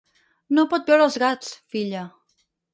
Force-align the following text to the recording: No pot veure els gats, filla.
No 0.57 0.65
pot 0.71 0.89
veure 0.93 1.07
els 1.09 1.19
gats, 1.25 1.53
filla. 1.77 2.05